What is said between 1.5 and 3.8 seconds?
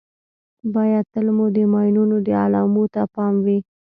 د ماینونو د علامو ته پام وي.